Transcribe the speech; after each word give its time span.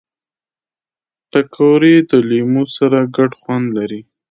پکورې 1.31 1.95
د 2.09 2.11
لمبو 2.29 2.63
سره 2.75 2.99
ګډ 3.15 3.31
خوند 3.39 3.67
لري 3.77 4.01